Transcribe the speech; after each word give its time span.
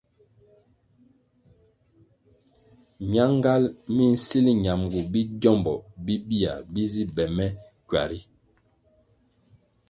Myangal 3.09 3.63
mi 3.95 4.03
nsil 4.13 4.45
ñamgu 4.65 4.99
bi 5.11 5.21
gyómbo 5.41 5.73
bibia 6.05 6.53
bi 6.71 6.81
zi 6.91 7.03
be 7.15 7.23
me 7.35 7.45
kywa 7.87 8.03
ritu. 8.09 8.35